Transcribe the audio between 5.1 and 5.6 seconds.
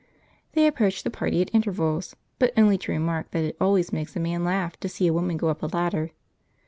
woman go